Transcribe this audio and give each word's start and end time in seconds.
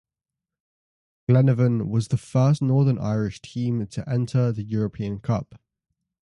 Glenavon 1.29 1.87
was 1.87 2.07
the 2.07 2.17
first 2.17 2.59
Northern 2.59 2.97
Irish 2.97 3.39
team 3.39 3.85
to 3.85 4.09
enter 4.09 4.51
the 4.51 4.63
European 4.63 5.19
Cup. 5.19 5.61